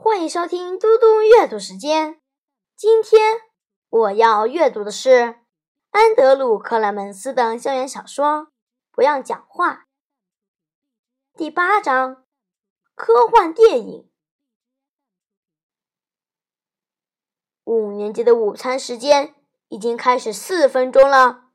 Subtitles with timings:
[0.00, 2.20] 欢迎收听嘟嘟阅读时间。
[2.76, 3.40] 今天
[3.88, 5.40] 我要阅读的是
[5.90, 8.26] 安德鲁·克莱门斯的校园小说
[8.92, 9.72] 《不要讲话》
[11.36, 12.24] 第八章
[12.94, 14.08] 科幻电影。
[17.64, 19.34] 五年级的午餐时间
[19.66, 21.50] 已经开始四分钟了，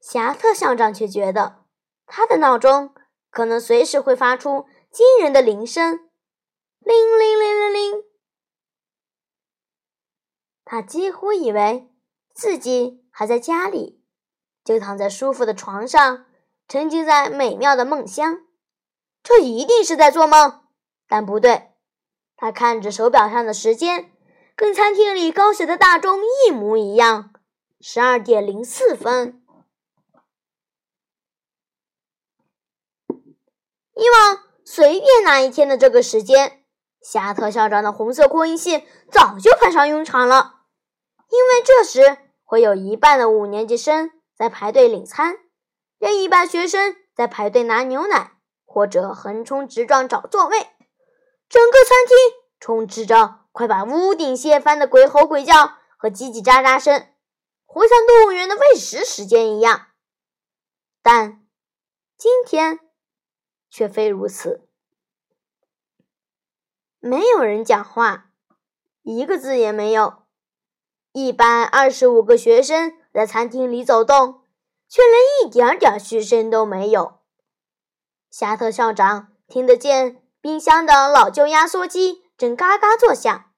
[0.00, 1.66] 霞特校长却觉得
[2.06, 2.94] 他的闹钟
[3.28, 6.08] 可能随时会发出惊人的铃声。
[6.84, 8.04] 铃铃铃铃铃！
[10.64, 11.88] 他几乎以为
[12.34, 14.02] 自己还在家里，
[14.64, 16.26] 就躺在舒服的床上，
[16.66, 18.40] 沉浸在美妙的梦乡。
[19.22, 20.66] 这一定是在做梦，
[21.06, 21.70] 但不对。
[22.36, 24.12] 他看着手表上的时间，
[24.56, 27.32] 跟餐厅里高悬的大钟一模一样，
[27.80, 29.40] 十二点零四分。
[33.94, 36.61] 以往随便哪一天的这个时间。
[37.02, 40.60] 夏特校长的红色扩音器早就派上用场了，
[41.28, 45.36] 因为这时会有一半的五年级生在排队领餐，
[45.98, 48.32] 另一半学生在排队拿牛奶
[48.64, 50.58] 或者横冲直撞找座位。
[51.48, 52.16] 整个餐厅
[52.60, 57.08] 充斥着快把屋顶掀翻的鬼吼鬼叫和叽叽喳喳声，
[57.66, 59.88] 活像动物园的喂食时间一样。
[61.02, 61.44] 但
[62.16, 62.78] 今天
[63.68, 64.68] 却非如此。
[67.04, 68.30] 没有人讲话，
[69.02, 70.22] 一个字也没有。
[71.10, 74.42] 一班二十五个学生在餐厅里走动，
[74.88, 77.18] 却连一点点嘘声都没有。
[78.30, 83.50] 夏特校长听得见冰箱的老旧压缩机正嘎嘎作响，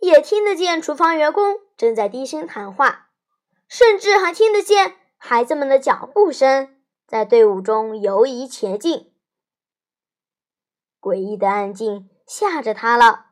[0.00, 3.10] 也听得见厨房员工正在低声谈话，
[3.68, 9.14] 甚至还听得见孩子们的脚步声在队伍中游移前进。
[11.00, 12.10] 诡异的安静。
[12.30, 13.26] 吓着他了，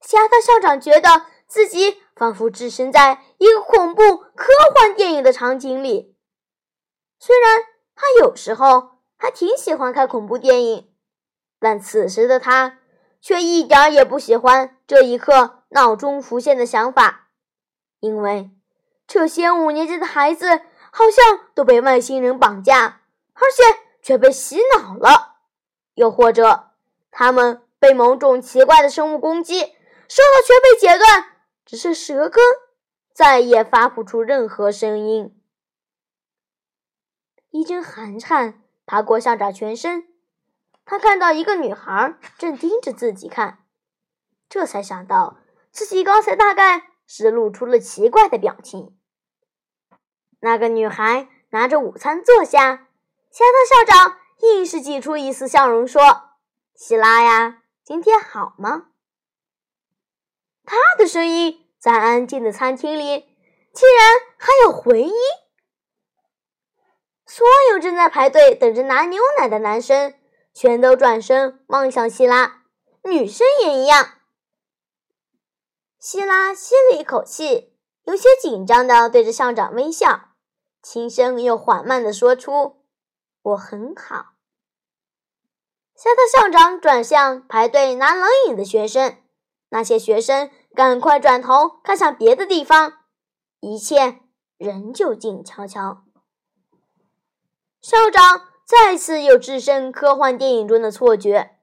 [0.00, 6.16] 夏特校长觉得自己仿佛置身在一个恐怖科幻电影的场景里。
[7.20, 7.62] 虽然
[7.94, 10.92] 他有时候还挺喜欢看恐怖电影，
[11.60, 12.80] 但此时的他
[13.20, 17.28] 却一点也不喜欢这一刻脑中浮现的想法，
[18.00, 18.50] 因为
[19.06, 23.02] 这些五年级的孩子好像都被外星人绑架，
[23.34, 23.62] 而且
[24.02, 25.36] 却被洗脑了，
[25.94, 26.70] 又或者
[27.12, 27.60] 他们。
[27.84, 31.26] 被某种奇怪的生物攻击，舌头全被截断，
[31.66, 32.42] 只是舌根
[33.12, 35.38] 再也发不出任何声音。
[37.50, 40.08] 一阵寒颤爬过校长全身，
[40.86, 43.58] 他看到一个女孩正盯着自己看，
[44.48, 45.36] 这才想到
[45.70, 48.96] 自己刚才大概是露出了奇怪的表情。
[50.40, 52.88] 那个女孩拿着午餐坐下，
[53.30, 56.30] 夏特校长硬是挤出一丝笑容说
[56.74, 58.86] ：“希拉呀。”今天好吗？
[60.64, 63.28] 他的声音在安静的餐厅里
[63.74, 65.12] 竟然还有回音。
[67.26, 70.14] 所有正在排队等着拿牛奶的男生
[70.54, 72.62] 全都转身望向希拉，
[73.02, 74.14] 女生也一样。
[75.98, 80.30] 希拉吸了一口气，有些紧张的对着校长微笑，
[80.80, 82.82] 轻声又缓慢的说出
[83.42, 84.32] ：“我很好。”
[85.96, 89.16] 夏特校长转向排队拿冷饮的学生，
[89.68, 92.94] 那些学生赶快转头看向别的地方，
[93.60, 94.18] 一切
[94.58, 96.02] 仍旧静悄悄。
[97.80, 101.58] 校长再次有置身科幻电影中的错觉，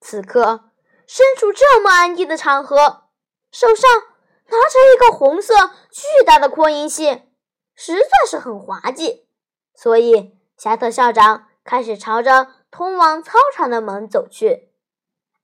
[0.00, 0.70] 此刻
[1.06, 3.04] 身处这么安静的场合，
[3.52, 3.88] 手上
[4.48, 5.54] 拿着一个红色
[5.92, 7.22] 巨大的扩音器，
[7.76, 9.28] 实在是很滑稽。
[9.76, 12.48] 所以，夏特校长开始朝着。
[12.76, 14.68] 通往操场的门走去，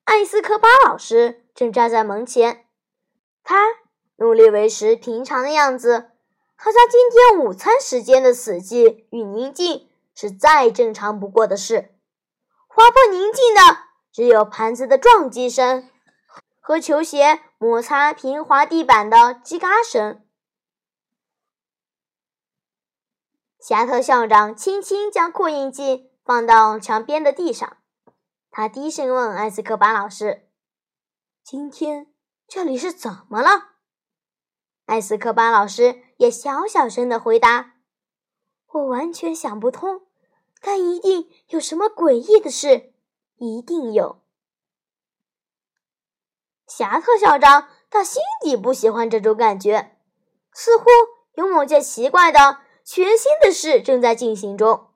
[0.02, 2.66] 艾斯科巴老师正站在门前。
[3.44, 3.66] 他
[4.16, 6.10] 努力维持平常的样子，
[6.56, 11.94] 好像今天午餐时间的死寂与宁静是再正常不过的事。
[12.66, 13.60] 划破宁静的
[14.10, 15.88] 只有盘子的撞击声
[16.58, 20.20] 和球鞋摩擦平滑地板的叽嘎声。
[23.60, 26.09] 侠特校长轻轻将扩音机。
[26.30, 27.78] 放到墙边的地上，
[28.52, 30.48] 他低声问艾斯科巴老师
[31.42, 32.06] ：“今天
[32.46, 33.70] 这里是怎么了？”
[34.86, 37.72] 艾斯科巴老师也小小声的回答
[38.70, 40.02] ：“我完全想不通，
[40.60, 42.92] 但一定有什么诡异的事，
[43.38, 44.22] 一定有。”
[46.64, 49.98] 侠特校长他心底不喜欢这种感觉，
[50.52, 50.84] 似乎
[51.34, 54.89] 有某件奇怪的、全新的事正在进行中。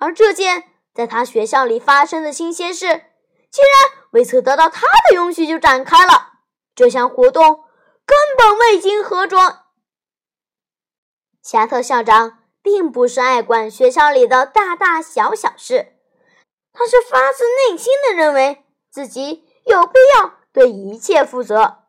[0.00, 2.86] 而这件在他学校里发生的新鲜事，
[3.50, 6.32] 竟然未曾得到他的允许就展开了。
[6.74, 7.64] 这项活动
[8.06, 9.40] 根本未经核准。
[11.42, 15.94] 夏特校长并不是爱管学校里的大大小小事，
[16.72, 21.84] 他是发自内心的认为自己有必要对一切负责，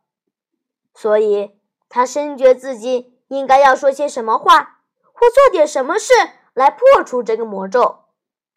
[0.93, 4.81] 所以他深觉自己应该要说些什么话，
[5.13, 6.13] 或做点什么事
[6.53, 8.00] 来破除这个魔咒。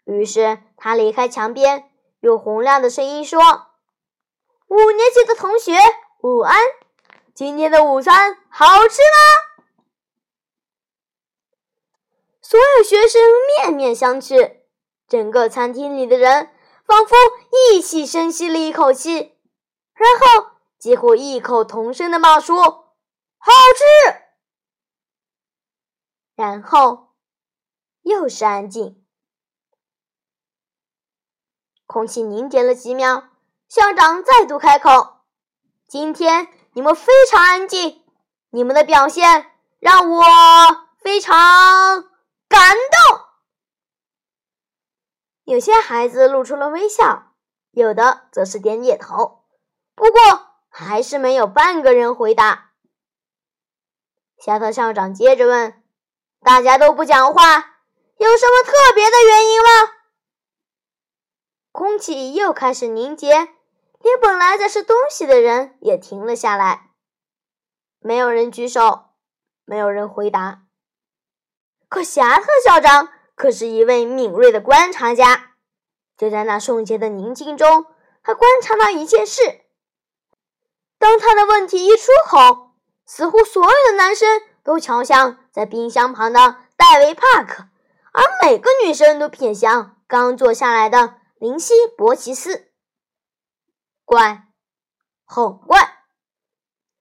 [0.04, 1.90] 于是他离开墙边，
[2.20, 3.40] 用洪亮的声音说
[4.68, 5.72] ：“五年级的同学，
[6.22, 6.60] 午安！
[7.34, 9.64] 今天的午餐好吃吗？”
[12.42, 13.22] 所有学生
[13.58, 14.58] 面面相觑，
[15.08, 16.50] 整个餐厅里的人
[16.84, 17.16] 仿佛
[17.72, 19.38] 一起深吸了一口气，
[19.94, 22.56] 然后几乎异口同声的骂出
[23.38, 24.20] ：“好吃！”
[26.36, 27.14] 然后
[28.02, 29.03] 又是安静，
[31.94, 33.28] 空气凝结了几秒。
[33.68, 35.18] 校长再度开口
[35.86, 38.02] ：“今天你们非常安静，
[38.50, 40.24] 你们的表现让我
[40.98, 42.10] 非常……”
[42.50, 43.20] 感动，
[45.44, 47.32] 有些孩子露出了微笑，
[47.70, 49.44] 有的则是点点头。
[49.94, 52.72] 不过，还是没有半个人回答。
[54.36, 55.80] 夏特校长接着问
[56.42, 57.42] ：“大家都不讲话，
[58.18, 59.68] 有什么特别的原因吗？”
[61.74, 63.34] 空气又开始凝结，
[63.98, 66.90] 连本来在吃东西的人也停了下来。
[67.98, 69.06] 没有人举手，
[69.64, 70.62] 没有人回答。
[71.88, 75.56] 可夏特校长可是一位敏锐的观察家，
[76.16, 77.86] 就在那瞬间的宁静中，
[78.22, 79.40] 他观察到一件事：
[80.96, 82.70] 当他的问题一出口，
[83.04, 87.64] 似乎所有的男生都瞧向在冰箱旁的戴维·帕克，
[88.12, 92.72] 而每个女生都瞥向刚坐下来的林希·伯奇斯。
[94.06, 94.48] 怪，
[95.24, 95.98] 很怪，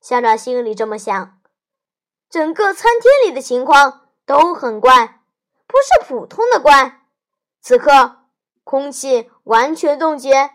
[0.02, 1.42] 校长心里这么想。
[2.30, 4.02] 整个餐厅里的情况。
[4.26, 5.22] 都很怪，
[5.68, 7.06] 不是普通的怪。
[7.60, 8.30] 此刻，
[8.64, 10.52] 空气完全冻结，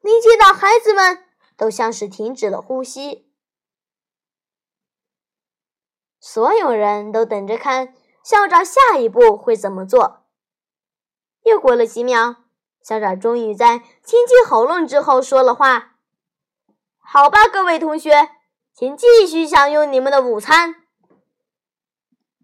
[0.00, 1.22] 凝结到孩子们
[1.58, 3.30] 都像是停止了呼吸。
[6.18, 7.94] 所有人都等着看
[8.24, 10.24] 校长下一步会怎么做。
[11.42, 12.41] 又过了几秒，
[12.82, 15.98] 校长终于在清清喉咙之后说了话
[16.98, 18.30] ：“好吧，各位同学，
[18.74, 20.74] 请继续享用你们的午餐。”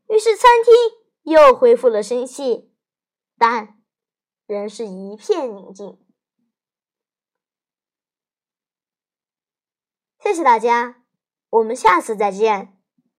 [0.08, 2.72] 于是，餐厅又恢复了生气，
[3.36, 3.78] 但
[4.46, 5.98] 仍是一片宁静。
[10.20, 11.02] 谢谢大家，
[11.50, 12.77] 我们下次再见。